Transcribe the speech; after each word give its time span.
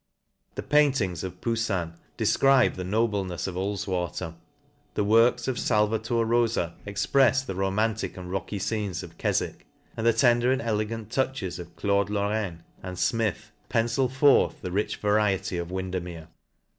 The 0.55 0.63
paintings 0.63 1.23
of 1.23 1.39
Poufin 1.41 1.93
defcribe 2.17 2.73
the 2.73 2.83
noblenefs 2.83 3.45
of 3.45 3.53
Vls 3.53 3.85
water, 3.85 4.33
the 4.95 5.03
works 5.03 5.47
of 5.47 5.57
Sahator 5.57 6.25
Rofa 6.27 6.73
exprefs 6.87 7.45
the 7.45 7.53
ro 7.53 7.69
mantic 7.69 8.17
and 8.17 8.31
rocky 8.31 8.57
fcenes 8.57 9.03
of 9.03 9.19
Kefwick; 9.19 9.67
and 9.95 10.03
the 10.07 10.11
tender 10.11 10.51
and 10.51 10.59
elegant 10.59 11.11
touches 11.11 11.59
of 11.59 11.75
Claude 11.75 12.09
Loraine, 12.09 12.63
and 12.81 12.97
Smith 12.97 13.51
2 13.67 13.67
(pencil 13.69 14.09
forth 14.09 14.63
the 14.63 14.69
fieh 14.71 14.95
variety 14.97 15.57
of 15.59 15.69
Windermere* 15.69 16.01
The 16.01 16.19
3^2 16.21 16.21
LA 16.21 16.25
NCASHIRE. 16.27 16.27